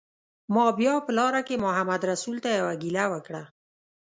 ما 0.53 0.65
بیا 0.79 0.93
په 1.05 1.11
لاره 1.19 1.41
کې 1.47 1.63
محمدرسول 1.65 2.37
ته 2.43 2.49
یوه 2.59 2.73
ګیله 2.81 3.05
وکړه. 3.13 3.43